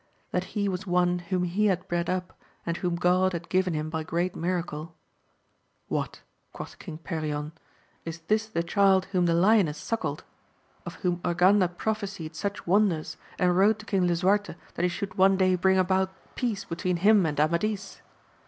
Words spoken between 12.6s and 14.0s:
wonders, and wrote to